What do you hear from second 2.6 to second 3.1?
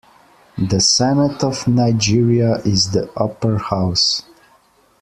is the